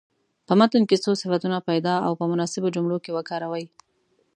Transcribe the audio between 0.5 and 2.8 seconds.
متن کې څو صفتونه پیدا او په مناسبو